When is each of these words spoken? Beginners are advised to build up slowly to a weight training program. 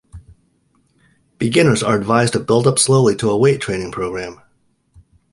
Beginners 1.37 1.83
are 1.83 1.95
advised 1.95 2.33
to 2.33 2.39
build 2.39 2.65
up 2.65 2.79
slowly 2.79 3.15
to 3.17 3.29
a 3.29 3.37
weight 3.37 3.61
training 3.61 3.91
program. 3.91 4.41